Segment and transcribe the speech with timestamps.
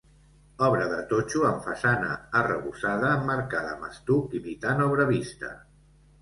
[0.67, 5.53] Obra de totxo amb façana arrebossada, emmarcada amb estuc imitant obra vista.